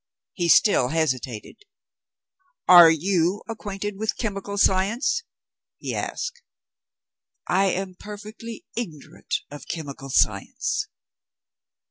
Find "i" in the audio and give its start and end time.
7.45-7.65